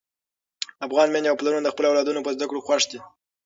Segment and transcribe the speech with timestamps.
[0.85, 2.99] افغان میندې او پلرونه د خپلو اولادونو په زده کړو خوښ دي.